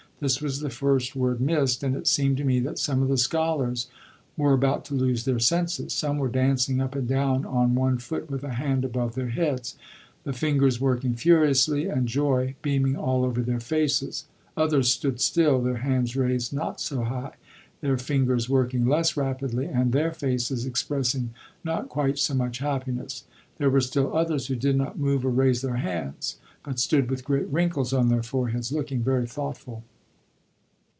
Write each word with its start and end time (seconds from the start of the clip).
This 0.21 0.39
was 0.39 0.59
the 0.59 0.69
first 0.69 1.15
word 1.15 1.41
missed, 1.41 1.81
and 1.81 1.95
it 1.95 2.05
seemed 2.05 2.37
to 2.37 2.43
me 2.43 2.59
that 2.59 2.77
some 2.77 3.01
of 3.01 3.09
the 3.09 3.17
scholars 3.17 3.87
were 4.37 4.53
about 4.53 4.85
to 4.85 4.93
lose 4.93 5.25
their 5.25 5.39
senses; 5.39 5.93
some 5.93 6.19
were 6.19 6.29
dancing 6.29 6.79
up 6.79 6.93
and 6.93 7.07
down 7.07 7.43
on 7.43 7.73
one 7.73 7.97
foot 7.97 8.29
with 8.29 8.43
a 8.43 8.53
hand 8.53 8.85
above 8.85 9.15
their 9.15 9.29
heads, 9.29 9.75
the 10.23 10.31
fingers 10.31 10.79
working 10.79 11.15
furiously, 11.15 11.87
and 11.87 12.07
joy 12.07 12.53
beaming 12.61 12.95
all 12.95 13.25
over 13.25 13.41
their 13.41 13.59
faces; 13.59 14.25
others 14.55 14.91
stood 14.91 15.19
still, 15.19 15.59
their 15.59 15.77
hands 15.77 16.15
raised 16.15 16.53
not 16.53 16.79
so 16.79 17.03
high, 17.05 17.33
their 17.79 17.97
fingers 17.97 18.47
working 18.47 18.85
less 18.85 19.17
rapidly, 19.17 19.65
and 19.65 19.91
their 19.91 20.11
faces 20.13 20.67
expressing 20.67 21.31
not 21.63 21.89
quite 21.89 22.19
so 22.19 22.35
much 22.35 22.59
happiness; 22.59 23.23
there 23.57 23.71
were 23.71 23.81
still 23.81 24.15
others 24.15 24.45
who 24.45 24.55
did 24.55 24.75
not 24.75 24.99
move 24.99 25.25
or 25.25 25.31
raise 25.31 25.61
their 25.63 25.77
hands, 25.77 26.37
but 26.63 26.79
stood 26.79 27.09
with 27.09 27.25
great 27.25 27.47
wrinkles 27.47 27.91
on 27.91 28.09
their 28.09 28.21
foreheads, 28.21 28.71
looking 28.71 29.01
very 29.01 29.25
thoughtful. 29.25 29.83